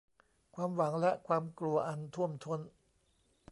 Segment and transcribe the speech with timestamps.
[0.55, 2.59] "ความหวังและความกลัวอันท่วมท้น"